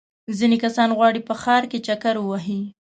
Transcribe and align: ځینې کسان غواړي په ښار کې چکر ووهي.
ځینې 0.37 0.57
کسان 0.63 0.89
غواړي 0.97 1.21
په 1.27 1.33
ښار 1.41 1.63
کې 1.71 1.79
چکر 1.87 2.15
ووهي. 2.19 2.59